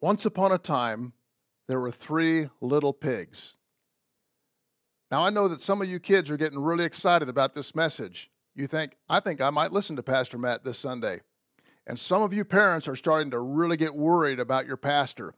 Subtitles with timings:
[0.00, 1.12] Once upon a time,
[1.68, 3.56] there were three little pigs.
[5.10, 8.30] Now, I know that some of you kids are getting really excited about this message.
[8.54, 11.20] You think, I think I might listen to Pastor Matt this Sunday.
[11.86, 15.34] And some of you parents are starting to really get worried about your pastor.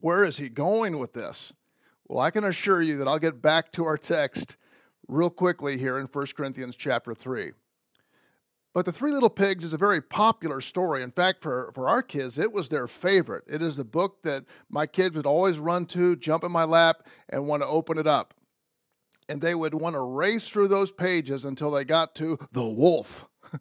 [0.00, 1.52] Where is he going with this?
[2.06, 4.56] Well, I can assure you that I'll get back to our text
[5.08, 7.52] real quickly here in 1 Corinthians chapter 3.
[8.76, 11.02] But The Three Little Pigs is a very popular story.
[11.02, 13.44] In fact, for, for our kids, it was their favorite.
[13.46, 17.06] It is the book that my kids would always run to, jump in my lap,
[17.30, 18.34] and want to open it up.
[19.30, 23.26] And they would want to race through those pages until they got to the wolf.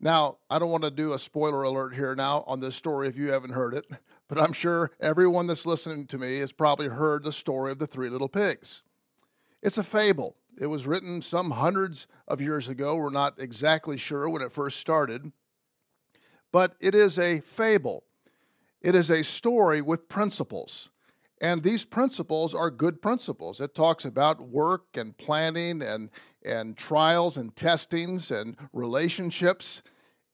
[0.00, 3.16] now, I don't want to do a spoiler alert here now on this story if
[3.16, 3.86] you haven't heard it,
[4.26, 7.86] but I'm sure everyone that's listening to me has probably heard the story of the
[7.86, 8.82] three little pigs.
[9.62, 10.37] It's a fable.
[10.60, 12.96] It was written some hundreds of years ago.
[12.96, 15.30] We're not exactly sure when it first started,
[16.52, 18.04] but it is a fable.
[18.82, 20.90] It is a story with principles.
[21.40, 23.60] And these principles are good principles.
[23.60, 26.10] It talks about work and planning and,
[26.44, 29.82] and trials and testings and relationships.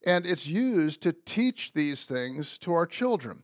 [0.07, 3.43] And it's used to teach these things to our children.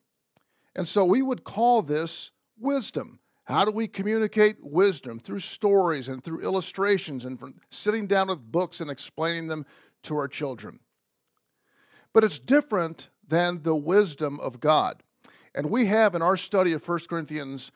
[0.74, 3.19] And so we would call this wisdom.
[3.50, 5.18] How do we communicate wisdom?
[5.18, 9.66] Through stories and through illustrations and from sitting down with books and explaining them
[10.04, 10.78] to our children.
[12.12, 15.02] But it's different than the wisdom of God.
[15.52, 17.72] And we have in our study of 1 Corinthians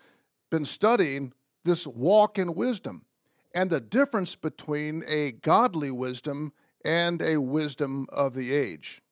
[0.49, 1.33] been studying
[1.65, 3.05] this walk in wisdom
[3.53, 6.53] and the difference between a godly wisdom
[6.85, 9.03] and a wisdom of the age.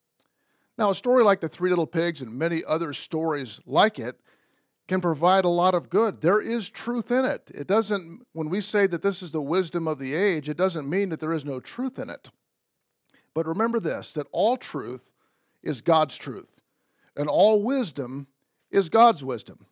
[0.79, 4.21] Now, a story like the Three Little Pigs and many other stories like it
[4.93, 6.21] can provide a lot of good.
[6.21, 7.51] There is truth in it.
[7.55, 10.87] It doesn't, when we say that this is the wisdom of the age, it doesn't
[10.87, 12.29] mean that there is no truth in it.
[13.33, 15.09] But remember this that all truth
[15.63, 16.61] is God's truth,
[17.17, 18.27] and all wisdom
[18.71, 19.65] is God's wisdom.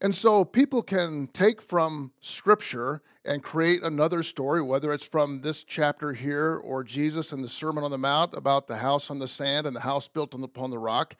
[0.00, 5.64] And so people can take from Scripture and create another story, whether it's from this
[5.64, 9.28] chapter here or Jesus in the Sermon on the Mount about the house on the
[9.28, 11.14] sand and the house built upon the rock,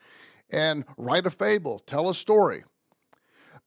[0.49, 2.63] and write a fable, tell a story.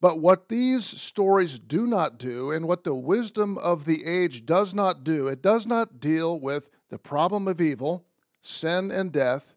[0.00, 4.72] But what these stories do not do, and what the wisdom of the age does
[4.72, 8.06] not do, it does not deal with the problem of evil,
[8.40, 9.54] sin, and death,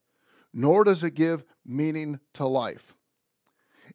[0.54, 2.96] nor does it give meaning to life.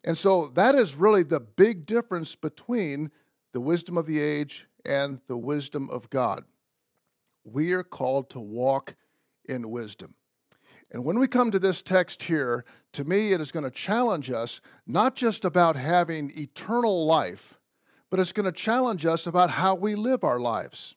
[0.03, 3.11] And so that is really the big difference between
[3.51, 6.45] the wisdom of the age and the wisdom of God.
[7.43, 8.95] We are called to walk
[9.45, 10.15] in wisdom.
[10.91, 14.31] And when we come to this text here, to me, it is going to challenge
[14.31, 17.59] us not just about having eternal life,
[18.09, 20.95] but it's going to challenge us about how we live our lives.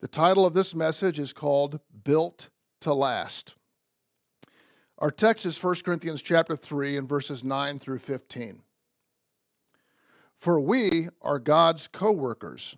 [0.00, 2.48] The title of this message is called Built
[2.80, 3.54] to Last.
[4.98, 8.62] Our text is 1 Corinthians chapter 3 and verses 9 through 15.
[10.36, 12.76] For we are God's co-workers.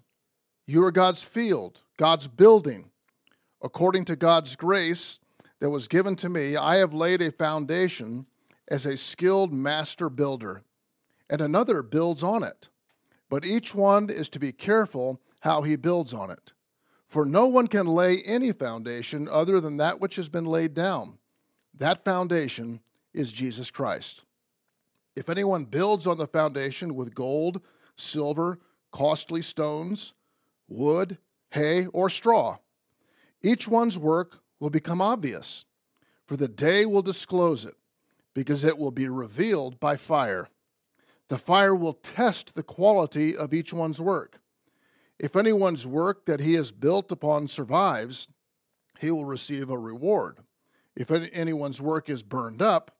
[0.67, 2.91] You are God's field, God's building.
[3.63, 5.21] According to God's grace,
[5.65, 8.27] that was given to me, I have laid a foundation
[8.69, 10.63] as a skilled master builder,
[11.31, 12.69] and another builds on it.
[13.31, 16.53] But each one is to be careful how he builds on it.
[17.07, 21.17] For no one can lay any foundation other than that which has been laid down.
[21.79, 22.81] That foundation
[23.15, 24.27] is Jesus Christ.
[25.17, 27.63] If anyone builds on the foundation with gold,
[27.97, 28.61] silver,
[28.93, 30.13] costly stones,
[30.69, 31.17] wood,
[31.53, 32.59] hay, or straw,
[33.41, 35.65] each one's work will become obvious,
[36.27, 37.75] for the day will disclose it,
[38.35, 40.49] because it will be revealed by fire.
[41.29, 44.41] The fire will test the quality of each one's work.
[45.19, 48.29] If anyone's work that he has built upon survives,
[48.99, 50.39] he will receive a reward.
[50.97, 52.97] If anyone's work is burned up,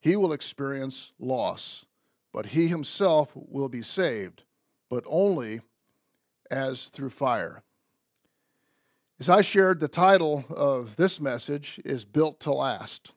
[0.00, 1.84] he will experience loss,
[2.32, 4.42] but he himself will be saved,
[4.90, 5.60] but only
[6.50, 7.62] as through fire.
[9.20, 13.12] As I shared, the title of this message is Built to Last.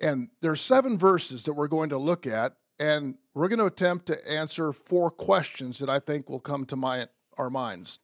[0.00, 3.66] And there are seven verses that we're going to look at, and we're going to
[3.66, 7.08] attempt to answer four questions that I think will come to my,
[7.38, 7.98] our minds.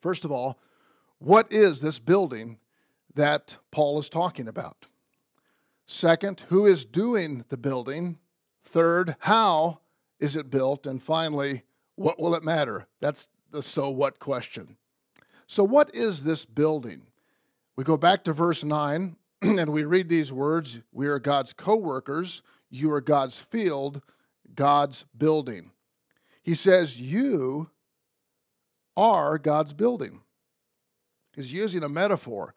[0.00, 0.58] First of all,
[1.18, 2.58] what is this building
[3.14, 4.86] that Paul is talking about?
[5.86, 8.18] Second, who is doing the building?
[8.62, 9.80] Third, how
[10.18, 10.86] is it built?
[10.86, 11.62] And finally,
[11.94, 12.86] what will it matter?
[13.00, 14.76] That's the so what question.
[15.50, 17.02] So, what is this building?
[17.74, 21.74] We go back to verse 9 and we read these words We are God's co
[21.74, 24.00] workers, you are God's field,
[24.54, 25.72] God's building.
[26.44, 27.68] He says, You
[28.96, 30.20] are God's building.
[31.34, 32.54] He's using a metaphor.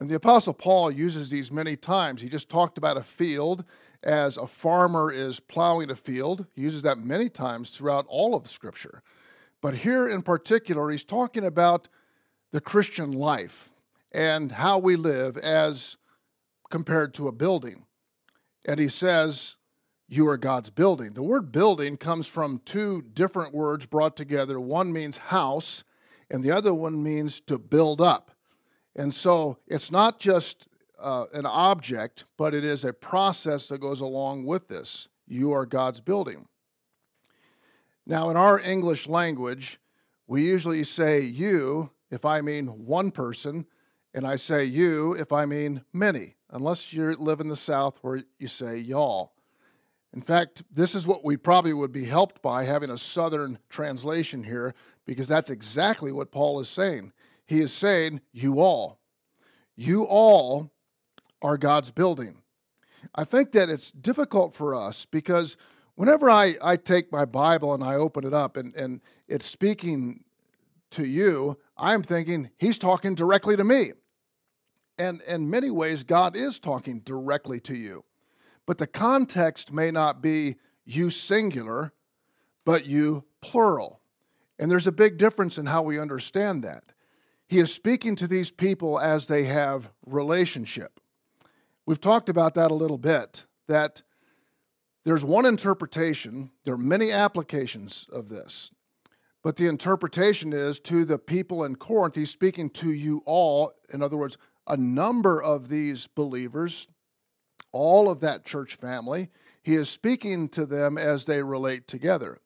[0.00, 2.22] And the Apostle Paul uses these many times.
[2.22, 3.64] He just talked about a field,
[4.02, 6.46] as a farmer is plowing a field.
[6.56, 9.04] He uses that many times throughout all of Scripture.
[9.60, 11.86] But here in particular, he's talking about
[12.52, 13.70] the Christian life
[14.12, 15.96] and how we live as
[16.70, 17.84] compared to a building.
[18.66, 19.56] And he says,
[20.08, 21.14] You are God's building.
[21.14, 24.60] The word building comes from two different words brought together.
[24.60, 25.82] One means house,
[26.30, 28.30] and the other one means to build up.
[28.94, 30.68] And so it's not just
[31.00, 35.08] uh, an object, but it is a process that goes along with this.
[35.26, 36.46] You are God's building.
[38.06, 39.78] Now, in our English language,
[40.26, 43.66] we usually say you if I mean one person,
[44.14, 48.22] and I say you if I mean many, unless you live in the South where
[48.38, 49.32] you say y'all.
[50.12, 54.44] In fact, this is what we probably would be helped by having a Southern translation
[54.44, 54.74] here,
[55.06, 57.12] because that's exactly what Paul is saying.
[57.46, 58.98] He is saying, You all.
[59.74, 60.70] You all
[61.40, 62.42] are God's building.
[63.14, 65.56] I think that it's difficult for us because
[65.94, 70.24] whenever I, I take my Bible and I open it up and, and it's speaking
[70.92, 73.90] to you, I'm thinking he's talking directly to me.
[74.98, 78.04] And in many ways, God is talking directly to you.
[78.66, 81.92] But the context may not be you singular,
[82.64, 84.00] but you plural.
[84.60, 86.84] And there's a big difference in how we understand that.
[87.48, 91.00] He is speaking to these people as they have relationship.
[91.84, 94.02] We've talked about that a little bit, that
[95.04, 98.70] there's one interpretation, there are many applications of this.
[99.42, 103.72] But the interpretation is to the people in Corinth, he's speaking to you all.
[103.92, 106.86] In other words, a number of these believers,
[107.72, 109.30] all of that church family,
[109.62, 112.40] he is speaking to them as they relate together.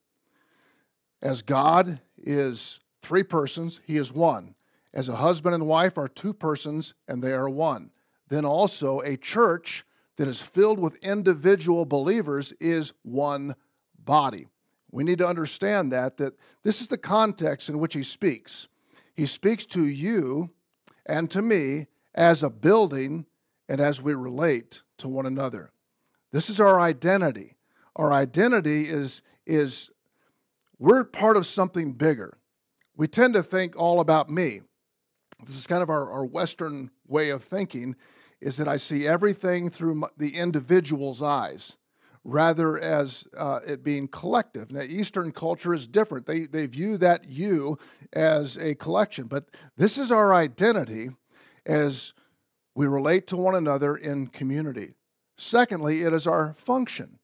[1.21, 4.55] As God is three persons, he is one.
[4.95, 7.91] As a husband and wife are two persons, and they are one.
[8.29, 9.85] Then also a church
[10.17, 13.55] that is filled with individual believers is one
[13.99, 14.47] body.
[14.97, 18.67] We need to understand that that this is the context in which he speaks.
[19.15, 20.53] He speaks to you
[21.05, 23.27] and to me as a building
[23.69, 25.71] and as we relate to one another.
[26.33, 27.57] This is our identity.
[27.95, 29.91] Our identity is is
[30.79, 32.39] we're part of something bigger.
[32.97, 34.63] We tend to think all about me.
[35.45, 37.97] This is kind of our, our Western way of thinking,
[38.41, 41.77] is that I see everything through the individual's eyes
[42.27, 44.73] rather as uh, it being collective.
[44.73, 46.27] Now, Eastern culture is different.
[46.27, 47.79] They, they view that you
[48.13, 49.45] as a collection, but
[49.77, 51.11] this is our identity
[51.65, 52.15] as
[52.75, 54.95] we relate to one another in community.
[55.39, 57.21] Secondly, it is our function.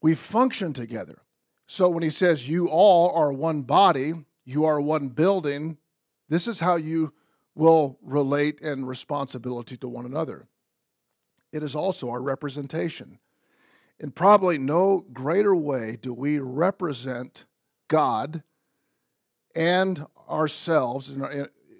[0.00, 1.18] We function together.
[1.66, 4.14] So when he says, You all are one body,
[4.46, 5.76] you are one building,
[6.30, 7.12] this is how you
[7.54, 10.46] will relate in responsibility to one another.
[11.52, 13.18] It is also our representation.
[14.00, 17.44] In probably no greater way do we represent
[17.88, 18.42] God
[19.54, 21.14] and ourselves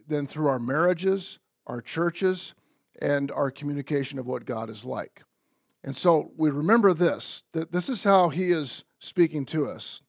[0.07, 2.55] than through our marriages, our churches,
[3.01, 5.23] and our communication of what God is like.
[5.83, 10.03] And so we remember this that this is how he is speaking to us.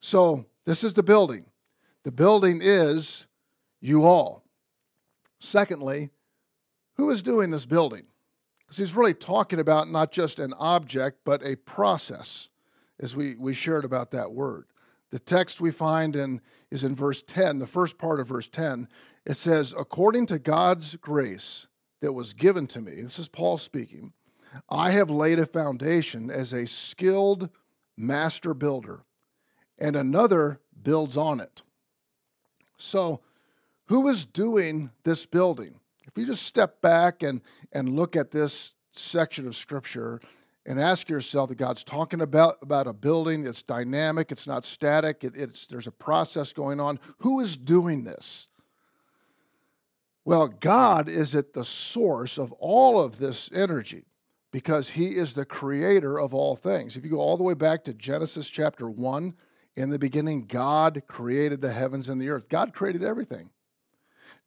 [0.00, 1.46] So this is the building.
[2.04, 3.26] The building is
[3.80, 4.44] you all.
[5.38, 6.10] Secondly,
[6.96, 8.04] who is doing this building?
[8.72, 12.48] Because he's really talking about not just an object, but a process,
[12.98, 14.64] as we, we shared about that word.
[15.10, 18.88] The text we find in is in verse 10, the first part of verse 10.
[19.26, 21.66] It says, According to God's grace
[22.00, 24.14] that was given to me, this is Paul speaking,
[24.70, 27.50] I have laid a foundation as a skilled
[27.98, 29.02] master builder,
[29.78, 31.60] and another builds on it.
[32.78, 33.20] So,
[33.88, 35.78] who is doing this building?
[36.06, 37.40] If you just step back and,
[37.72, 40.20] and look at this section of Scripture
[40.66, 45.24] and ask yourself that God's talking about, about a building, it's dynamic, it's not static,
[45.24, 47.00] it, it's, there's a process going on.
[47.18, 48.48] Who is doing this?
[50.24, 54.04] Well, God is at the source of all of this energy
[54.52, 56.96] because He is the creator of all things.
[56.96, 59.34] If you go all the way back to Genesis chapter 1,
[59.76, 62.48] in the beginning, God created the heavens and the earth.
[62.48, 63.50] God created everything.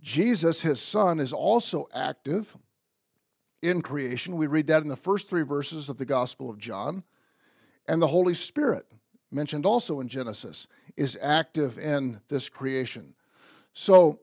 [0.01, 2.55] Jesus, his son, is also active
[3.61, 4.37] in creation.
[4.37, 7.03] We read that in the first three verses of the Gospel of John.
[7.87, 8.85] And the Holy Spirit,
[9.31, 13.13] mentioned also in Genesis, is active in this creation.
[13.73, 14.19] So,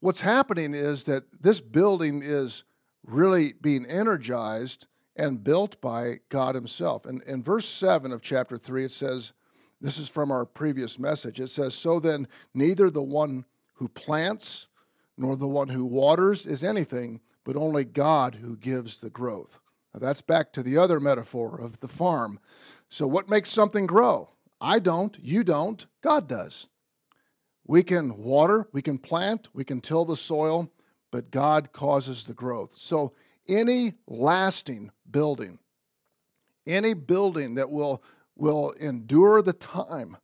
[0.00, 2.64] what's happening is that this building is
[3.04, 7.06] really being energized and built by God Himself.
[7.06, 9.32] And in verse 7 of chapter 3, it says,
[9.80, 11.40] This is from our previous message.
[11.40, 13.44] It says, So then, neither the one
[13.76, 14.68] who plants
[15.16, 19.60] nor the one who waters is anything, but only God who gives the growth.
[19.94, 22.38] Now, that's back to the other metaphor of the farm.
[22.88, 24.30] So, what makes something grow?
[24.60, 26.68] I don't, you don't, God does.
[27.66, 30.70] We can water, we can plant, we can till the soil,
[31.10, 32.76] but God causes the growth.
[32.76, 33.14] So,
[33.48, 35.58] any lasting building,
[36.66, 38.02] any building that will,
[38.34, 40.16] will endure the time,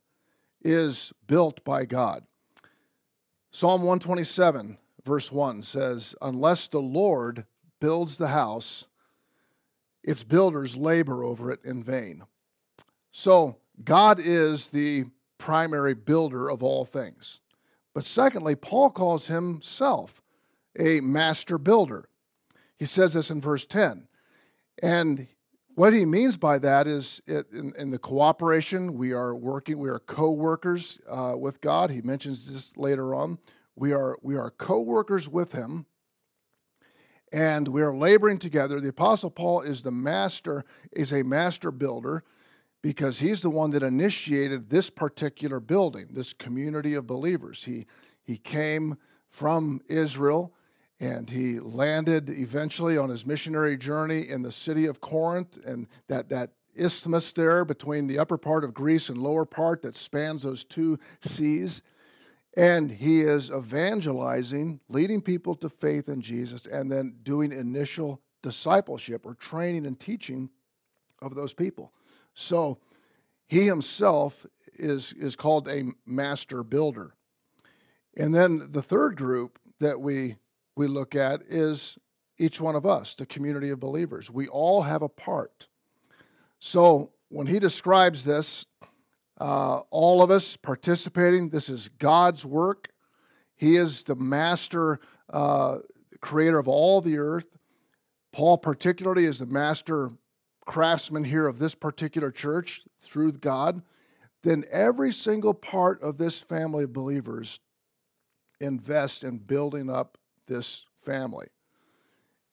[0.61, 2.25] is built by God.
[3.55, 7.45] Psalm 127, verse 1 says, Unless the Lord
[7.79, 8.87] builds the house,
[10.03, 12.23] its builders labor over it in vain.
[13.11, 15.05] So, God is the
[15.37, 17.41] primary builder of all things.
[17.93, 20.23] But secondly, Paul calls himself
[20.79, 22.09] a master builder.
[22.77, 24.07] He says this in verse 10.
[24.81, 25.27] And
[25.75, 29.89] what he means by that is it, in, in, the cooperation, we are working, we
[29.89, 31.89] are co workers uh, with God.
[31.89, 33.39] He mentions this later on.
[33.75, 35.85] We are, we are co workers with him
[37.33, 38.79] and we are laboring together.
[38.79, 42.23] The Apostle Paul is the master, is a master builder
[42.83, 47.63] because he's the one that initiated this particular building, this community of believers.
[47.63, 47.87] He,
[48.23, 48.97] he came
[49.29, 50.53] from Israel
[50.99, 56.29] and he landed eventually on his missionary journey in the city of Corinth and that,
[56.29, 60.63] that isthmus there between the upper part of Greece and lower part that spans those
[60.63, 61.81] two seas.
[62.55, 69.25] And he is evangelizing, leading people to faith in Jesus, and then doing initial discipleship
[69.25, 70.49] or training and teaching
[71.21, 71.93] of those people.
[72.35, 72.77] So
[73.47, 77.15] he himself is, is called a master builder.
[78.15, 80.35] And then the third group that we,
[80.75, 81.97] we look at is
[82.37, 84.31] each one of us, the community of believers.
[84.31, 85.67] We all have a part.
[86.59, 88.65] So when he describes this,
[89.39, 92.89] uh, all of us participating, this is God's work.
[93.55, 94.99] He is the master
[95.29, 95.77] uh,
[96.21, 97.47] creator of all the earth.
[98.31, 100.09] Paul, particularly, is the master
[100.65, 103.81] craftsman here of this particular church through God,
[104.43, 107.59] then every single part of this family of believers
[108.59, 111.47] invest in building up this family.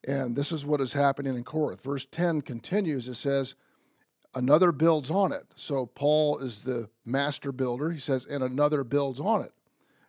[0.07, 1.83] And this is what is happening in Corinth.
[1.83, 3.55] Verse 10 continues, it says,
[4.33, 5.45] Another builds on it.
[5.55, 7.91] So Paul is the master builder.
[7.91, 9.51] He says, and another builds on it.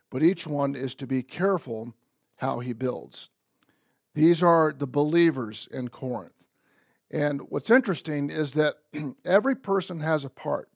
[0.09, 1.93] But each one is to be careful
[2.37, 3.31] how he builds.
[4.15, 6.31] These are the believers in Corinth.
[7.11, 8.75] And what's interesting is that
[9.25, 10.69] every person has a part.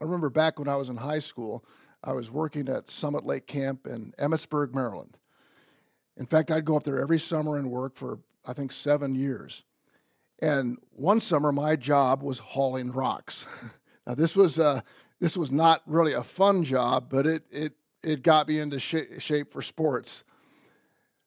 [0.00, 1.64] I remember back when I was in high school,
[2.02, 5.16] I was working at Summit Lake Camp in Emmitsburg, Maryland.
[6.16, 9.64] In fact, I'd go up there every summer and work for, I think, seven years.
[10.40, 13.46] And one summer, my job was hauling rocks.
[14.06, 14.80] now, this was, uh,
[15.20, 19.18] this was not really a fun job, but it, it, it got me into sh-
[19.18, 20.24] shape for sports.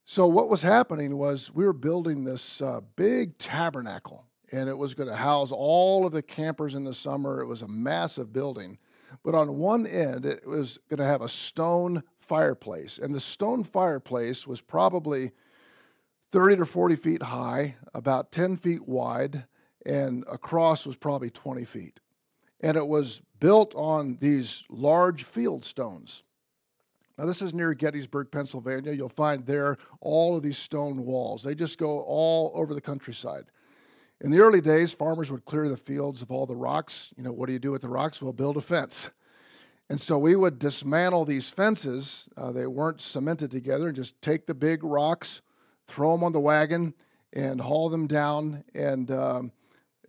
[0.05, 4.93] So what was happening was we were building this uh, big tabernacle, and it was
[4.93, 7.41] going to house all of the campers in the summer.
[7.41, 8.77] It was a massive building,
[9.23, 13.63] but on one end it was going to have a stone fireplace, and the stone
[13.63, 15.31] fireplace was probably
[16.31, 19.45] 30 to 40 feet high, about 10 feet wide,
[19.85, 21.99] and across was probably 20 feet.
[22.59, 26.23] And it was built on these large field stones.
[27.17, 28.91] Now, this is near Gettysburg, Pennsylvania.
[28.91, 31.43] You'll find there all of these stone walls.
[31.43, 33.45] They just go all over the countryside.
[34.19, 37.13] In the early days, farmers would clear the fields of all the rocks.
[37.17, 38.19] You know, what do you do with the rocks?
[38.21, 39.11] Well, build a fence.
[39.89, 42.27] And so we would dismantle these fences.
[42.35, 45.41] Uh, they weren't cemented together, and just take the big rocks,
[45.87, 46.93] throw them on the wagon,
[47.33, 49.51] and haul them down and, um,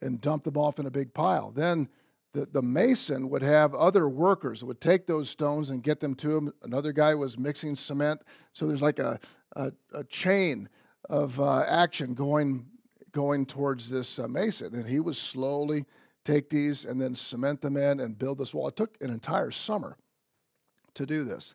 [0.01, 1.51] and dump them off in a big pile.
[1.51, 1.89] Then
[2.33, 6.37] the, the mason would have other workers would take those stones and get them to
[6.37, 6.53] him.
[6.63, 8.23] Another guy was mixing cement.
[8.53, 9.21] So there's like a,
[9.55, 10.69] a, a chain
[11.11, 12.67] of uh, action going,
[13.13, 14.75] going towards this uh, mason.
[14.75, 15.87] And he would slowly
[16.25, 18.69] take these and then cement them in and build this wall.
[18.69, 19.97] It took an entire summer
[20.95, 21.55] to do this.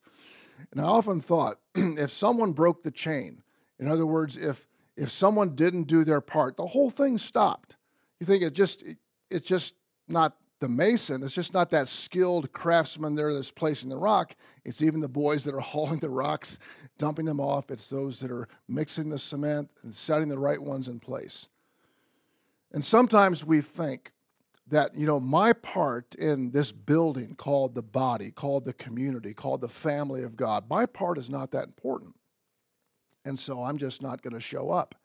[0.71, 3.43] And I often thought if someone broke the chain,
[3.79, 7.75] in other words, if, if someone didn't do their part, the whole thing stopped.
[8.19, 8.97] You think it just, it,
[9.29, 9.75] it's just
[10.07, 14.33] not the mason, it's just not that skilled craftsman there that's placing the rock.
[14.63, 16.57] It's even the boys that are hauling the rocks,
[16.97, 17.71] dumping them off.
[17.71, 21.47] It's those that are mixing the cement and setting the right ones in place.
[22.71, 24.11] And sometimes we think
[24.67, 29.61] that, you know, my part in this building called the body, called the community, called
[29.61, 32.15] the family of God, my part is not that important.
[33.25, 34.95] And so I'm just not going to show up.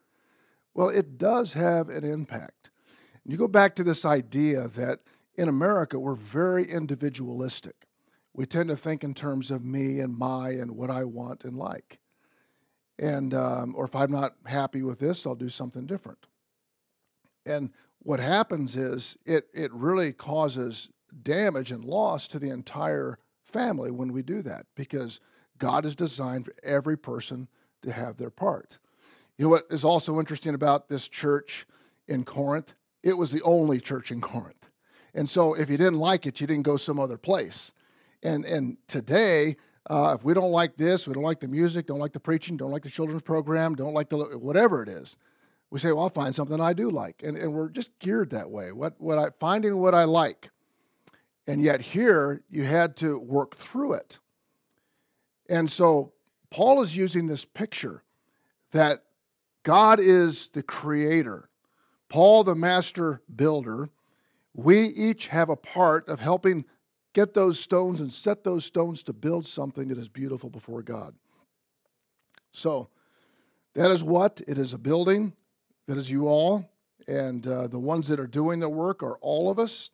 [0.74, 2.70] Well, it does have an impact.
[3.24, 5.00] You go back to this idea that
[5.34, 7.87] in America, we're very individualistic.
[8.38, 11.56] We tend to think in terms of me and my and what I want and
[11.56, 11.98] like.
[12.96, 16.24] And, um, or if I'm not happy with this, I'll do something different.
[17.44, 20.88] And what happens is it, it really causes
[21.24, 25.18] damage and loss to the entire family when we do that because
[25.58, 27.48] God has designed for every person
[27.82, 28.78] to have their part.
[29.36, 31.66] You know what is also interesting about this church
[32.06, 32.76] in Corinth?
[33.02, 34.70] It was the only church in Corinth.
[35.12, 37.72] And so if you didn't like it, you didn't go some other place.
[38.22, 39.56] And, and today,
[39.88, 42.56] uh, if we don't like this, we don't like the music, don't like the preaching,
[42.56, 45.16] don't like the children's program, don't like the whatever it is,
[45.70, 47.22] we say, well, I'll find something I do like.
[47.22, 48.72] And, and we're just geared that way.
[48.72, 50.50] What, what I, finding what I like.
[51.46, 54.18] And yet here, you had to work through it.
[55.48, 56.12] And so
[56.50, 58.02] Paul is using this picture
[58.72, 59.04] that
[59.62, 61.48] God is the creator,
[62.08, 63.90] Paul, the master builder.
[64.54, 66.64] We each have a part of helping
[67.18, 71.16] get those stones and set those stones to build something that is beautiful before God.
[72.52, 72.90] So,
[73.74, 75.32] that is what it is a building
[75.88, 76.70] that is you all,
[77.08, 79.90] and uh, the ones that are doing the work are all of us,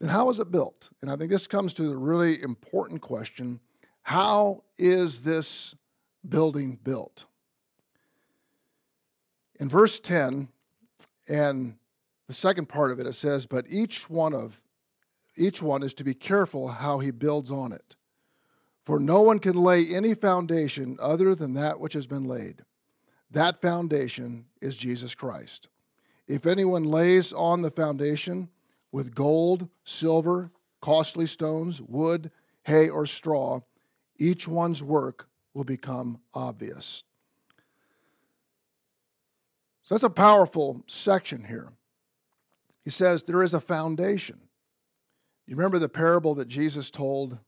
[0.00, 0.88] then how is it built?
[1.02, 3.60] And I think this comes to the really important question
[4.02, 5.74] how is this
[6.26, 7.26] building built?
[9.60, 10.48] In verse 10,
[11.28, 11.74] and
[12.28, 14.58] the second part of it, it says, But each one of
[15.38, 17.96] each one is to be careful how he builds on it.
[18.84, 22.62] For no one can lay any foundation other than that which has been laid,
[23.30, 25.68] that foundation is Jesus Christ.
[26.26, 28.48] If anyone lays on the foundation
[28.90, 32.30] with gold, silver, costly stones, wood,
[32.62, 33.60] hay, or straw,
[34.18, 37.04] each one's work will become obvious.
[39.82, 41.72] So that's a powerful section here.
[42.84, 44.47] He says there is a foundation.
[45.48, 47.38] You remember the parable that Jesus told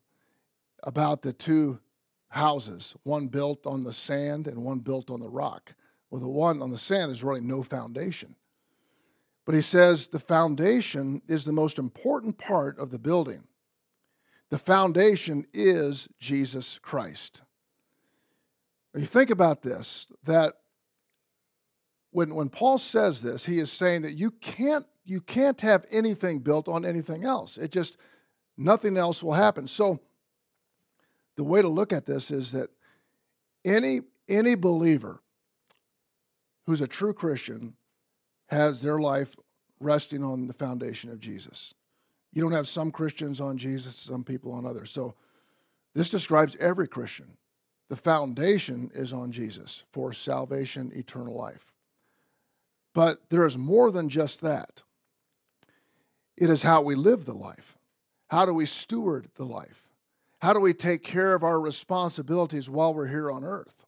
[0.83, 1.81] about the two
[2.29, 5.75] houses, one built on the sand and one built on the rock.
[6.09, 8.37] Well, the one on the sand is really no foundation.
[9.45, 13.45] But he says the foundation is the most important part of the building.
[14.49, 17.43] The foundation is Jesus Christ.
[18.95, 20.55] You think about this that
[22.13, 26.39] when, when Paul says this, he is saying that you can't, you can't have anything
[26.39, 27.59] built on anything else.
[27.59, 27.97] It just,
[28.57, 29.67] nothing else will happen.
[29.67, 29.99] So
[31.35, 32.71] the way to look at this is that
[33.65, 35.21] any any believer
[36.65, 37.75] who's a true Christian
[38.47, 39.35] has their life
[39.81, 41.75] resting on the foundation of Jesus.
[42.33, 44.93] You don't have some Christians on Jesus, some people on others.
[44.93, 45.15] So
[45.93, 47.37] this describes every Christian.
[47.89, 51.73] The foundation is on Jesus for salvation, eternal life.
[52.95, 54.83] But there is more than just that.
[56.41, 57.77] It is how we live the life.
[58.29, 59.91] How do we steward the life?
[60.41, 63.85] How do we take care of our responsibilities while we're here on earth?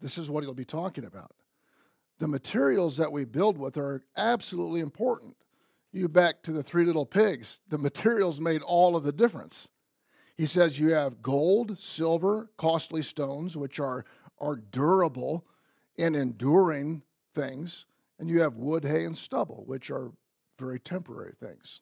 [0.00, 1.32] This is what he'll be talking about.
[2.18, 5.36] The materials that we build with are absolutely important.
[5.92, 9.68] You back to the three little pigs, the materials made all of the difference.
[10.36, 14.06] He says you have gold, silver, costly stones, which are,
[14.38, 15.44] are durable
[15.98, 17.02] and enduring
[17.34, 17.84] things,
[18.18, 20.10] and you have wood, hay, and stubble, which are
[20.58, 21.80] very temporary things.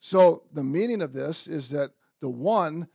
[0.00, 2.88] So the meaning of this is that the one,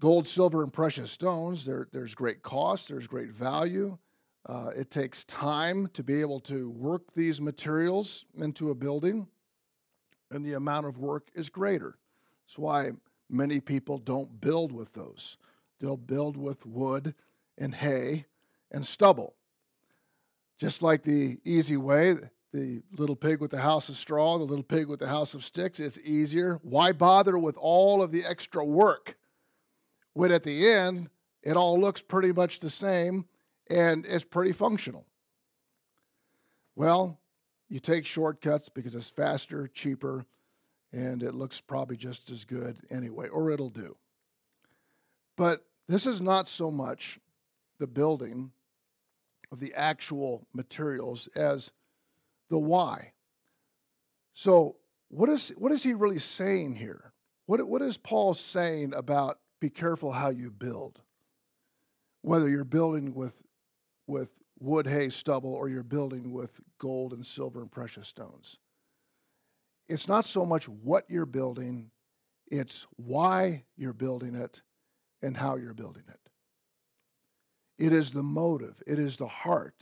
[0.00, 3.96] gold, silver, and precious stones, there, there's great cost, there's great value.
[4.46, 9.26] Uh, it takes time to be able to work these materials into a building,
[10.30, 11.98] and the amount of work is greater.
[12.46, 12.92] That's why
[13.28, 15.36] many people don't build with those.
[15.78, 17.14] They'll build with wood
[17.58, 18.24] and hay
[18.70, 19.34] and stubble.
[20.58, 22.16] Just like the easy way,
[22.52, 25.44] the little pig with the house of straw, the little pig with the house of
[25.44, 25.78] sticks.
[25.78, 26.58] It's easier.
[26.62, 29.16] Why bother with all of the extra work
[30.14, 31.10] when at the end
[31.42, 33.26] it all looks pretty much the same
[33.68, 35.06] and it's pretty functional?
[36.74, 37.20] Well,
[37.68, 40.26] you take shortcuts because it's faster, cheaper,
[40.92, 43.96] and it looks probably just as good anyway, or it'll do.
[45.36, 47.20] But this is not so much
[47.78, 48.50] the building
[49.52, 51.70] of the actual materials as
[52.50, 53.12] the why.
[54.34, 54.76] So,
[55.08, 57.12] what is, what is he really saying here?
[57.46, 61.00] What, what is Paul saying about be careful how you build?
[62.22, 63.42] Whether you're building with,
[64.06, 68.58] with wood, hay, stubble, or you're building with gold and silver and precious stones.
[69.88, 71.90] It's not so much what you're building,
[72.46, 74.62] it's why you're building it
[75.22, 76.20] and how you're building it.
[77.84, 79.74] It is the motive, it is the heart.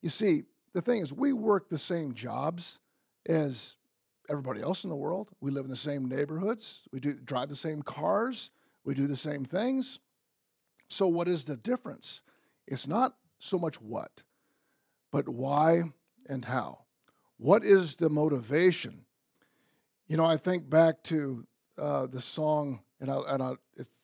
[0.00, 2.78] You see, the thing is, we work the same jobs
[3.26, 3.76] as
[4.30, 5.30] everybody else in the world.
[5.40, 6.88] We live in the same neighborhoods.
[6.92, 8.50] We do drive the same cars.
[8.84, 10.00] We do the same things.
[10.88, 12.22] So, what is the difference?
[12.66, 14.22] It's not so much what,
[15.10, 15.82] but why
[16.28, 16.80] and how.
[17.38, 19.04] What is the motivation?
[20.06, 21.46] You know, I think back to
[21.78, 23.54] uh, the song, and I, and I,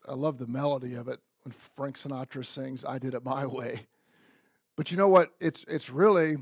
[0.08, 3.86] I love the melody of it when Frank Sinatra sings, I Did It My Way.
[4.76, 5.30] But you know what?
[5.40, 6.36] It's, it's really,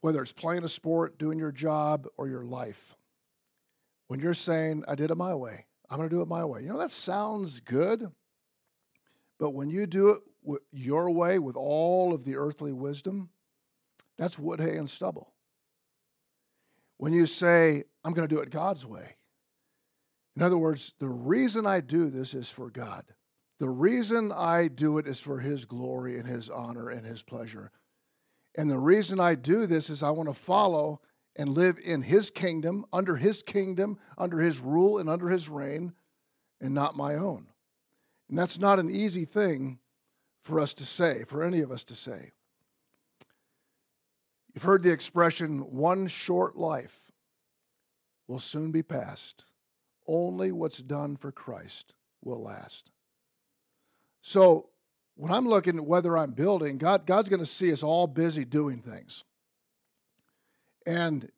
[0.00, 2.96] whether it's playing a sport, doing your job, or your life,
[4.08, 6.62] when you're saying, I did it my way, I'm going to do it my way.
[6.62, 8.10] You know, that sounds good,
[9.38, 13.30] but when you do it your way with all of the earthly wisdom,
[14.18, 15.32] that's wood, hay, and stubble.
[16.96, 19.16] When you say, I'm going to do it God's way,
[20.36, 23.04] in other words, the reason I do this is for God.
[23.58, 27.70] The reason I do it is for His glory and His honor and His pleasure.
[28.56, 31.00] And the reason I do this is I want to follow
[31.36, 35.92] and live in His kingdom, under His kingdom, under His rule and under His reign,
[36.60, 37.46] and not my own.
[38.28, 39.78] And that's not an easy thing
[40.42, 42.32] for us to say, for any of us to say.
[44.52, 47.12] You've heard the expression, one short life
[48.26, 49.44] will soon be past.
[50.06, 52.90] Only what's done for Christ will last.
[54.22, 54.70] So
[55.20, 58.46] when I'm looking at whether I'm building, God, God's going to see us all busy
[58.46, 59.22] doing things.
[60.86, 61.30] And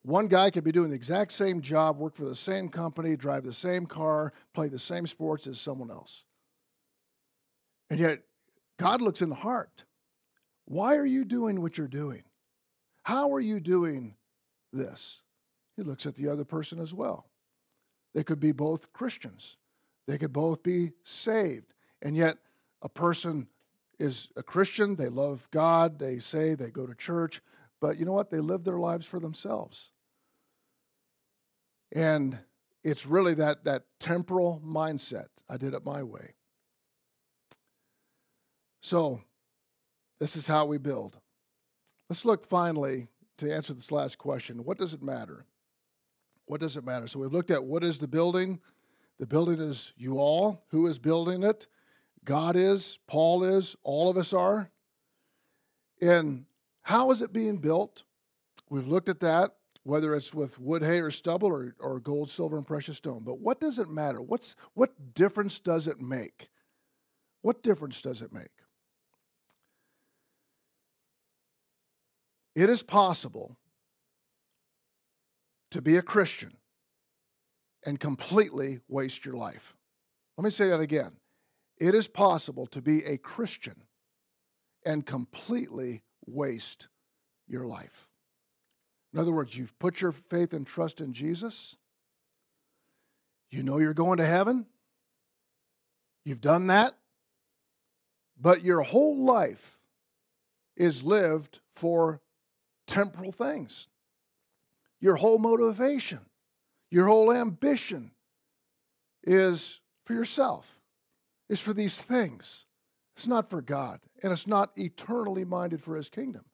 [0.00, 3.44] one guy could be doing the exact same job, work for the same company, drive
[3.44, 6.24] the same car, play the same sports as someone else.
[7.90, 8.20] And yet,
[8.78, 9.84] God looks in the heart.
[10.64, 12.22] Why are you doing what you're doing?
[13.02, 14.14] How are you doing
[14.72, 15.20] this?
[15.76, 17.28] He looks at the other person as well.
[18.14, 19.58] They could be both Christians,
[20.06, 21.74] they could both be saved.
[22.00, 22.38] And yet,
[22.82, 23.48] a person
[23.98, 27.40] is a Christian, they love God, they say they go to church,
[27.80, 28.30] but you know what?
[28.30, 29.90] They live their lives for themselves.
[31.92, 32.38] And
[32.84, 35.28] it's really that, that temporal mindset.
[35.48, 36.34] I did it my way.
[38.80, 39.20] So,
[40.20, 41.18] this is how we build.
[42.08, 45.44] Let's look finally to answer this last question what does it matter?
[46.46, 47.08] What does it matter?
[47.08, 48.60] So, we've looked at what is the building.
[49.18, 50.64] The building is you all.
[50.68, 51.66] Who is building it?
[52.24, 54.70] God is, Paul is, all of us are.
[56.00, 56.44] And
[56.82, 58.04] how is it being built?
[58.70, 59.54] We've looked at that,
[59.84, 63.22] whether it's with wood, hay, or stubble, or, or gold, silver, and precious stone.
[63.24, 64.20] But what does it matter?
[64.20, 66.48] What's, what difference does it make?
[67.42, 68.50] What difference does it make?
[72.54, 73.56] It is possible
[75.70, 76.56] to be a Christian
[77.86, 79.76] and completely waste your life.
[80.36, 81.12] Let me say that again.
[81.80, 83.82] It is possible to be a Christian
[84.84, 86.88] and completely waste
[87.46, 88.08] your life.
[89.12, 91.76] In other words, you've put your faith and trust in Jesus.
[93.50, 94.66] You know you're going to heaven.
[96.24, 96.94] You've done that.
[98.40, 99.78] But your whole life
[100.76, 102.20] is lived for
[102.86, 103.88] temporal things.
[105.00, 106.20] Your whole motivation,
[106.90, 108.12] your whole ambition
[109.24, 110.77] is for yourself,
[111.48, 112.66] is for these things.
[113.16, 116.44] It's not for God, and it's not eternally minded for His kingdom.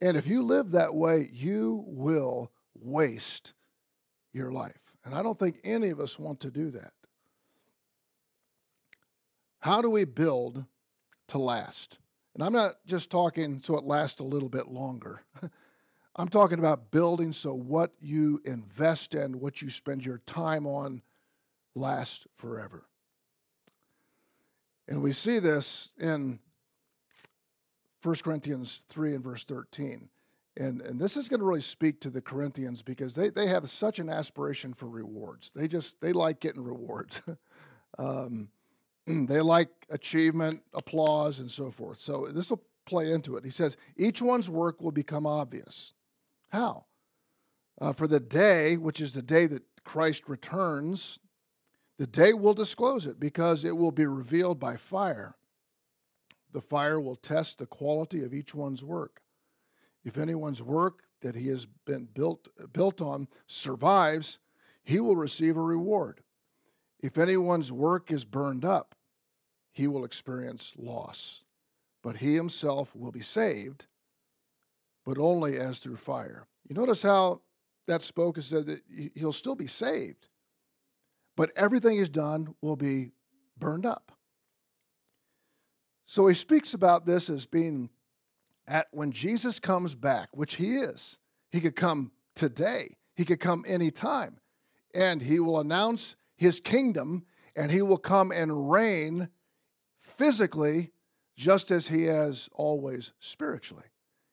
[0.00, 3.52] And if you live that way, you will waste
[4.32, 4.96] your life.
[5.04, 6.92] And I don't think any of us want to do that.
[9.60, 10.64] How do we build
[11.28, 11.98] to last?
[12.34, 15.22] And I'm not just talking so it lasts a little bit longer.
[16.16, 21.02] I'm talking about building so what you invest in, what you spend your time on,
[21.74, 22.84] lasts forever.
[24.88, 26.38] And we see this in
[28.02, 30.08] 1 Corinthians 3 and verse 13.
[30.56, 33.68] And, and this is going to really speak to the Corinthians because they, they have
[33.68, 35.50] such an aspiration for rewards.
[35.54, 37.22] They just, they like getting rewards.
[37.98, 38.48] um,
[39.06, 41.98] they like achievement, applause, and so forth.
[41.98, 43.44] So this will play into it.
[43.44, 45.94] He says, each one's work will become obvious.
[46.50, 46.84] How?
[47.80, 51.18] Uh, for the day, which is the day that Christ returns,
[51.98, 55.36] the day will disclose it because it will be revealed by fire.
[56.52, 59.22] The fire will test the quality of each one's work.
[60.04, 64.38] If anyone's work that he has been built, built on survives,
[64.82, 66.20] he will receive a reward.
[67.00, 68.94] If anyone's work is burned up,
[69.72, 71.42] he will experience loss.
[72.02, 73.86] But he himself will be saved,
[75.04, 76.46] but only as through fire.
[76.68, 77.40] You notice how
[77.86, 78.80] that spoke and said that
[79.14, 80.28] he'll still be saved,
[81.36, 83.12] but everything he's done will be
[83.58, 84.12] burned up.
[86.06, 87.90] So he speaks about this as being
[88.66, 91.18] at when Jesus comes back, which he is.
[91.50, 94.38] He could come today, he could come anytime,
[94.94, 97.24] and he will announce his kingdom
[97.56, 99.28] and he will come and reign
[100.00, 100.90] physically
[101.36, 103.84] just as he has always spiritually.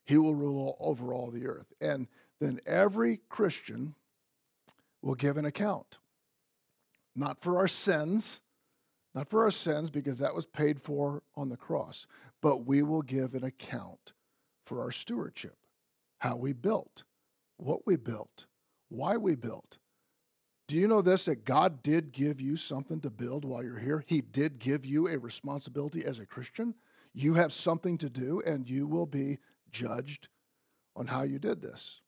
[0.05, 1.71] He will rule over all the earth.
[1.79, 2.07] And
[2.39, 3.95] then every Christian
[5.01, 5.99] will give an account.
[7.15, 8.41] Not for our sins,
[9.13, 12.07] not for our sins, because that was paid for on the cross,
[12.41, 14.13] but we will give an account
[14.65, 15.57] for our stewardship,
[16.19, 17.03] how we built,
[17.57, 18.45] what we built,
[18.89, 19.77] why we built.
[20.67, 24.05] Do you know this that God did give you something to build while you're here?
[24.07, 26.75] He did give you a responsibility as a Christian.
[27.13, 29.39] You have something to do, and you will be
[29.71, 30.29] judged
[30.95, 32.01] on how you did this.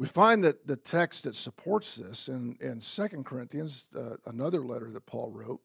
[0.00, 4.90] We find that the text that supports this in, in 2 Corinthians, uh, another letter
[4.92, 5.60] that Paul wrote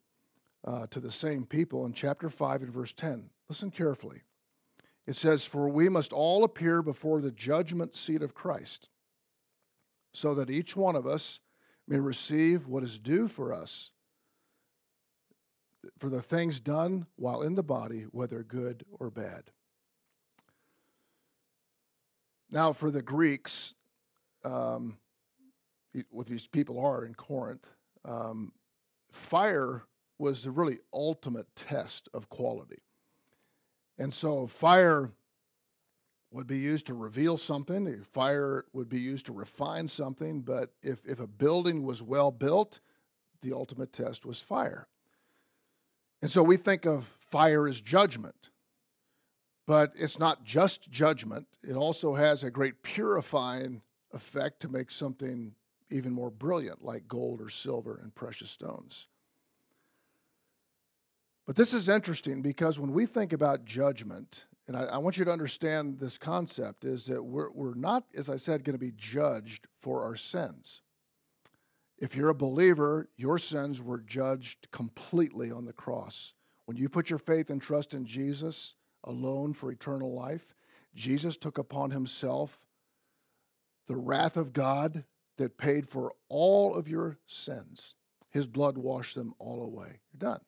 [0.66, 3.30] uh, to the same people in chapter 5 and verse 10.
[3.48, 4.24] Listen carefully.
[5.08, 8.90] It says, For we must all appear before the judgment seat of Christ,
[10.14, 11.40] so that each one of us
[11.88, 13.94] may receive what is due for us
[15.98, 19.44] for the things done while in the body, whether good or bad.
[22.52, 23.76] Now, for the Greeks,
[24.46, 24.98] um,
[26.10, 27.68] what these people are in Corinth,
[28.06, 28.52] um,
[29.12, 29.84] fire
[30.18, 32.82] was the really ultimate test of quality.
[33.98, 35.12] And so fire
[36.32, 41.02] would be used to reveal something, fire would be used to refine something, but if,
[41.06, 42.82] if a building was well built,
[43.42, 44.88] the ultimate test was fire.
[46.22, 48.50] And so we think of fire as judgment.
[49.68, 53.82] But it's not just judgment, it also has a great purifying
[54.16, 55.54] effect to make something
[55.92, 59.08] even more brilliant, like gold or silver and precious stones.
[61.46, 65.26] But this is interesting because when we think about judgment, and I, I, want you
[65.26, 68.94] to understand this concept, is that we're, we're not, as I said, going to be
[68.98, 70.82] judged for our sins.
[72.00, 76.34] If you're a believer, your sins were judged completely on the cross.
[76.66, 78.74] When you put your faith and trust in Jesus
[79.04, 80.56] alone for eternal life,
[80.96, 82.66] Jesus took upon himself
[83.88, 85.04] the wrath of God
[85.38, 87.96] that paid for all of your sins.
[88.30, 90.00] His blood washed them all away.
[90.12, 90.42] You're done.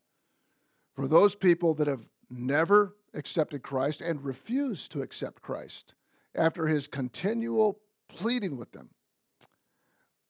[0.95, 5.95] For those people that have never accepted Christ and refused to accept Christ
[6.35, 8.89] after his continual pleading with them,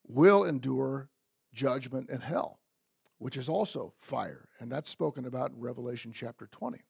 [0.06, 1.10] will endure
[1.52, 2.58] judgment in hell,
[3.18, 4.48] which is also fire.
[4.58, 6.80] And that's spoken about in Revelation chapter 20.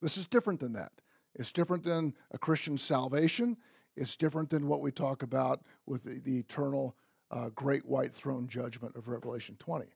[0.00, 0.92] This is different than that.
[1.34, 3.56] It's different than a Christian salvation.
[3.96, 6.96] It's different than what we talk about with the, the eternal
[7.30, 9.86] uh, great white throne judgment of Revelation 20.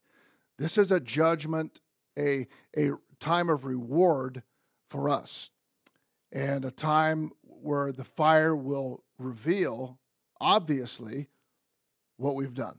[0.59, 1.80] This is a judgment,
[2.18, 4.42] a, a time of reward
[4.88, 5.50] for us,
[6.32, 9.98] and a time where the fire will reveal,
[10.40, 11.28] obviously,
[12.16, 12.78] what we've done.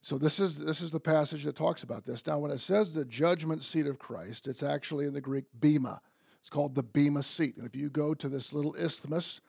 [0.00, 2.26] So this is this is the passage that talks about this.
[2.26, 6.00] Now, when it says the judgment seat of Christ, it's actually in the Greek bema.
[6.40, 7.56] It's called the bema seat.
[7.56, 9.40] And if you go to this little isthmus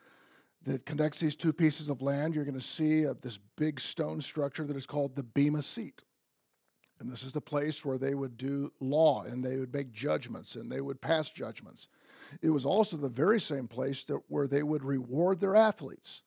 [0.65, 4.19] that connects these two pieces of land, you're going to see uh, this big stone
[4.19, 6.03] structure that is called the Bema Seat.
[6.99, 10.55] And this is the place where they would do law and they would make judgments
[10.55, 11.87] and they would pass judgments.
[12.41, 16.23] It was also the very same place that, where they would reward their athletes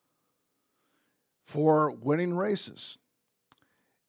[1.44, 2.98] for winning races.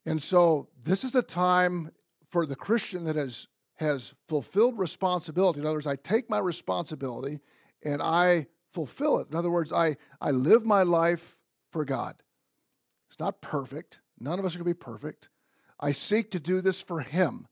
[0.05, 1.91] And so this is a time
[2.29, 5.61] for the Christian that has, has fulfilled responsibility.
[5.61, 7.39] In other words, I take my responsibility
[7.83, 9.29] and I fulfill it.
[9.29, 11.37] In other words, I, I live my life
[11.71, 12.15] for God.
[13.09, 13.99] It's not perfect.
[14.19, 15.29] None of us are going to be perfect.
[15.79, 17.47] I seek to do this for Him.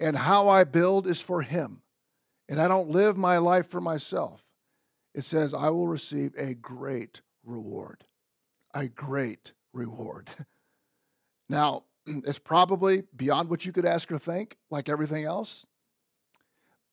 [0.00, 1.82] And how I build is for Him.
[2.48, 4.44] And I don't live my life for myself.
[5.14, 8.04] It says, I will receive a great reward.
[8.74, 10.28] A great reward.
[11.48, 15.64] now, it's probably beyond what you could ask or think, like everything else.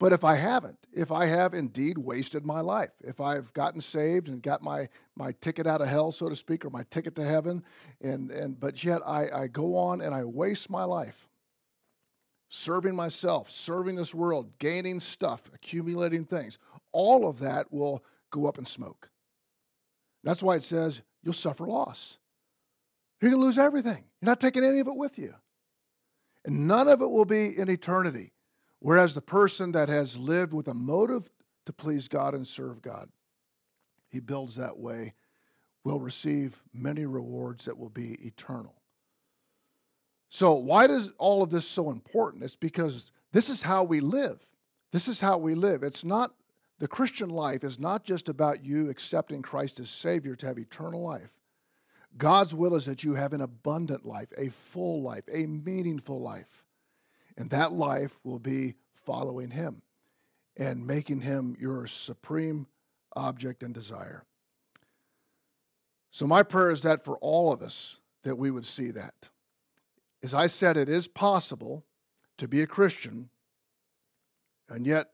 [0.01, 4.29] But if I haven't, if I have indeed wasted my life, if I've gotten saved
[4.29, 7.23] and got my, my ticket out of hell, so to speak, or my ticket to
[7.23, 7.63] heaven,
[8.01, 11.29] and, and but yet I, I go on and I waste my life
[12.49, 16.57] serving myself, serving this world, gaining stuff, accumulating things,
[16.91, 19.07] all of that will go up in smoke.
[20.23, 22.17] That's why it says you'll suffer loss.
[23.21, 24.03] You're going to lose everything.
[24.19, 25.35] You're not taking any of it with you.
[26.43, 28.33] And none of it will be in eternity.
[28.81, 31.29] Whereas the person that has lived with a motive
[31.67, 33.09] to please God and serve God,
[34.09, 35.13] he builds that way,
[35.83, 38.75] will receive many rewards that will be eternal.
[40.29, 42.43] So, why is all of this so important?
[42.43, 44.41] It's because this is how we live.
[44.91, 45.83] This is how we live.
[45.83, 46.33] It's not,
[46.79, 51.01] the Christian life is not just about you accepting Christ as Savior to have eternal
[51.01, 51.31] life.
[52.17, 56.63] God's will is that you have an abundant life, a full life, a meaningful life.
[57.37, 59.81] And that life will be following him.
[60.57, 62.67] and making him your supreme
[63.15, 64.25] object and desire.
[66.11, 69.29] So my prayer is that for all of us that we would see that.
[70.21, 71.85] As I said, it is possible
[72.37, 73.29] to be a Christian
[74.69, 75.11] and yet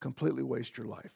[0.00, 1.14] completely waste your life.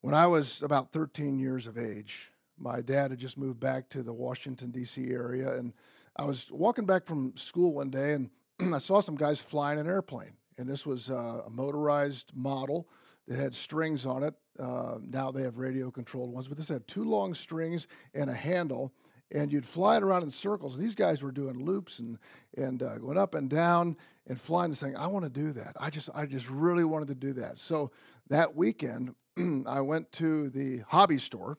[0.00, 4.02] When I was about 13 years of age, my dad had just moved back to
[4.02, 5.10] the Washington, D.C.
[5.10, 5.72] area, and
[6.18, 8.30] I was walking back from school one day and
[8.74, 10.32] I saw some guys flying an airplane.
[10.58, 12.88] And this was uh, a motorized model
[13.28, 14.34] that had strings on it.
[14.58, 18.34] Uh, now they have radio controlled ones, but this had two long strings and a
[18.34, 18.94] handle.
[19.32, 20.76] And you'd fly it around in circles.
[20.76, 22.16] And these guys were doing loops and,
[22.56, 25.76] and uh, going up and down and flying and saying, I want to do that.
[25.78, 27.58] I just, I just really wanted to do that.
[27.58, 27.90] So
[28.28, 29.14] that weekend,
[29.66, 31.58] I went to the hobby store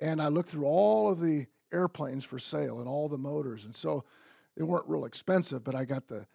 [0.00, 3.64] and I looked through all of the airplanes for sale and all the motors.
[3.64, 4.04] And so
[4.56, 6.26] they weren't real expensive, but I got the,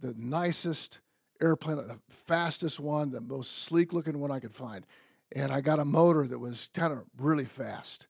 [0.00, 1.00] the nicest
[1.40, 4.86] airplane, the fastest one, the most sleek looking one I could find.
[5.34, 8.06] And I got a motor that was kind of really fast.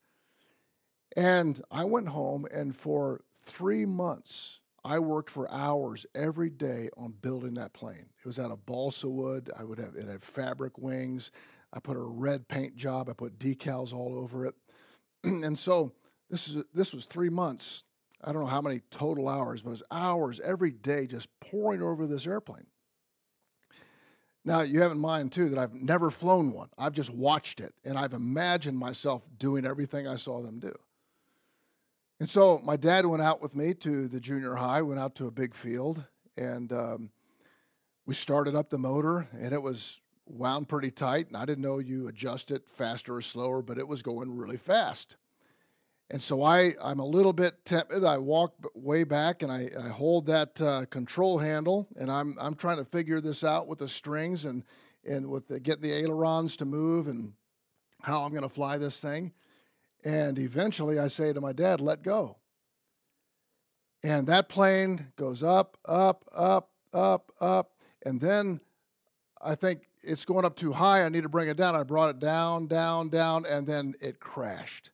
[1.16, 7.14] And I went home, and for three months, I worked for hours every day on
[7.23, 8.07] building that plane.
[8.18, 9.51] It was out of balsa wood.
[9.57, 11.31] I would have it had fabric wings.
[11.73, 13.09] I put a red paint job.
[13.09, 14.55] I put decals all over it.
[15.25, 15.92] and so
[16.33, 17.85] this is this was three months.
[18.25, 21.83] I don't know how many total hours, but it was hours every day just pouring
[21.83, 22.66] over this airplane.
[24.45, 26.68] Now, you have in mind, too, that I've never flown one.
[26.77, 30.73] I've just watched it, and I've imagined myself doing everything I saw them do.
[32.18, 35.27] And so my dad went out with me to the junior high, went out to
[35.27, 36.03] a big field,
[36.37, 37.11] and um,
[38.07, 41.29] we started up the motor, and it was wound pretty tight.
[41.29, 44.57] And I didn't know you adjust it faster or slower, but it was going really
[44.57, 45.16] fast.
[46.12, 48.05] And so I, I'm a little bit tempted.
[48.05, 52.55] I walk way back and I, I hold that uh, control handle, and I'm, I'm
[52.55, 54.62] trying to figure this out with the strings and,
[55.09, 57.33] and with the, get the ailerons to move and
[58.03, 59.33] how I'm going to fly this thing.
[60.05, 62.37] And eventually I say to my dad, let go.
[64.03, 67.70] And that plane goes up, up, up, up, up.
[68.05, 68.61] And then
[69.40, 71.07] I think it's going up too high.
[71.07, 71.75] I need to bring it down.
[71.75, 74.91] I brought it down, down, down, and then it crashed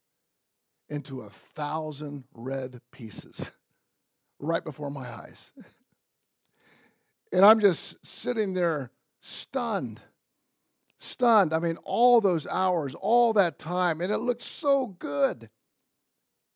[0.88, 3.50] into a thousand red pieces
[4.38, 5.52] right before my eyes.
[7.32, 10.00] And I'm just sitting there stunned.
[10.98, 11.52] Stunned.
[11.52, 15.50] I mean, all those hours, all that time, and it looked so good.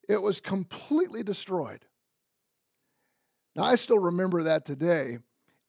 [0.09, 1.85] It was completely destroyed.
[3.55, 5.19] Now, I still remember that today,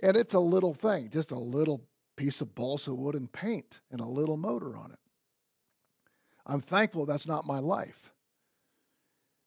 [0.02, 1.84] and it's a little thing, just a little
[2.16, 5.00] piece of balsa wood and paint and a little motor on it.
[6.46, 8.13] I'm thankful that's not my life.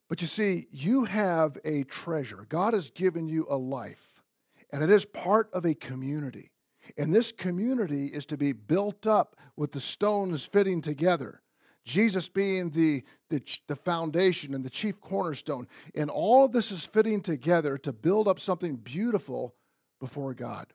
[0.09, 2.47] But you see, you have a treasure.
[2.49, 4.23] God has given you a life,
[4.71, 6.51] and it is part of a community.
[6.97, 11.43] And this community is to be built up with the stones fitting together.
[11.85, 15.69] Jesus being the, the, the, foundation and the chief cornerstone.
[15.95, 19.55] And all of this is fitting together to build up something beautiful
[20.01, 20.73] before God.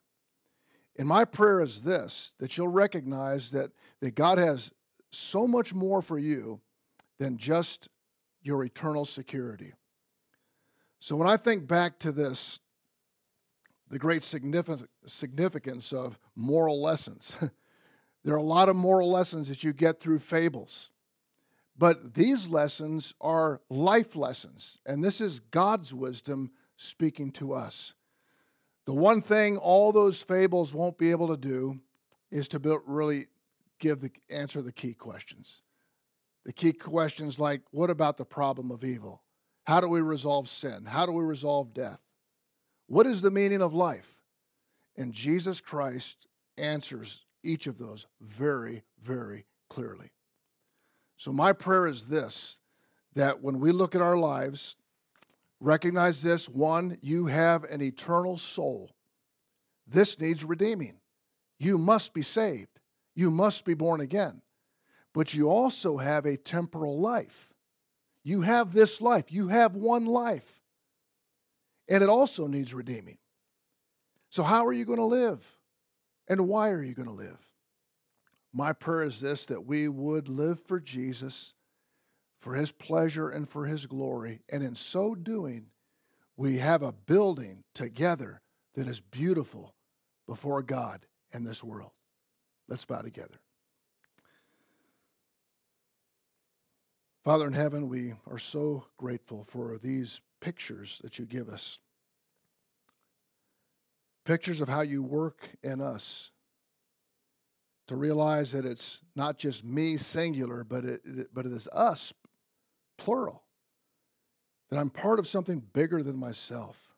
[0.97, 4.71] And my prayer is this that you'll recognize that, that God has
[5.11, 6.61] so much more for you
[7.19, 7.89] than just
[8.41, 9.73] your eternal security.
[10.99, 12.60] So when I think back to this,
[13.89, 17.38] the great significance of moral lessons,
[18.23, 20.91] there are a lot of moral lessons that you get through fables.
[21.77, 27.93] But these lessons are life lessons, and this is God's wisdom speaking to us.
[28.86, 31.80] The one thing all those fables won't be able to do
[32.30, 33.27] is to really
[33.80, 35.62] give the answer the key questions.
[36.45, 39.21] The key questions like what about the problem of evil?
[39.65, 40.86] How do we resolve sin?
[40.86, 41.99] How do we resolve death?
[42.88, 44.17] What is the meaning of life?
[44.97, 46.27] And Jesus Christ
[46.58, 50.12] answers each of those very, very clearly.
[51.17, 52.60] So, my prayer is this
[53.13, 54.77] that when we look at our lives,
[55.60, 58.95] recognize this one, you have an eternal soul.
[59.86, 60.95] This needs redeeming.
[61.59, 62.80] You must be saved,
[63.15, 64.41] you must be born again
[65.14, 67.49] but you also have a temporal life.
[68.24, 70.62] You have this life, you have one life,
[71.88, 73.18] and it also needs redeeming.
[74.30, 75.57] So, how are you going to live?
[76.28, 77.39] And why are you going to live?
[78.53, 81.55] My prayer is this that we would live for Jesus,
[82.39, 84.41] for his pleasure and for his glory.
[84.49, 85.68] And in so doing,
[86.38, 88.41] we have a building together
[88.76, 89.74] that is beautiful
[90.28, 91.91] before God and this world.
[92.68, 93.39] Let's bow together.
[97.24, 101.80] Father in heaven, we are so grateful for these pictures that you give us.
[104.26, 106.32] pictures of how you work in us.
[107.88, 112.13] To realize that it's not just me singular, but it, but it is us
[112.97, 113.43] plural.
[114.69, 116.93] That I'm part of something bigger than myself.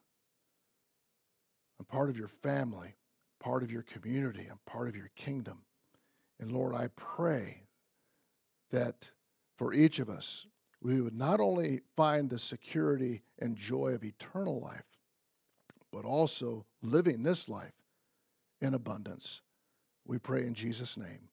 [1.80, 2.94] I'm part of your family,
[3.40, 5.62] part of your community, I'm part of your kingdom.
[6.38, 7.64] And Lord, I pray
[8.70, 9.10] that
[9.56, 10.46] for each of us,
[10.80, 14.84] we would not only find the security and joy of eternal life,
[15.92, 17.72] but also living this life
[18.60, 19.42] in abundance.
[20.06, 21.28] We pray in Jesus' name.